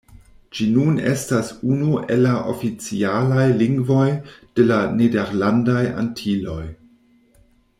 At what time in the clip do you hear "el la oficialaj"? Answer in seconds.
2.15-3.45